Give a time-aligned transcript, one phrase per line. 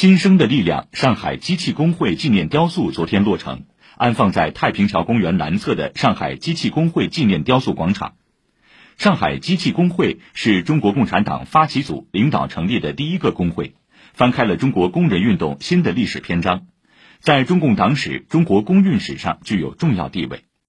[0.00, 3.64] 新生的力量上海机器工会纪念雕塑昨天落成
[3.96, 8.14] 安放在太平桥公园南侧的上海机器工会纪念雕塑广场。
[8.96, 13.74] 上海机器工会是中国共产党发起组领导成立的第一个工会
[14.12, 16.68] 翻开了中国工人运动新的历史篇章
[17.18, 20.48] 在中共党史中国工运史上具有重要地位。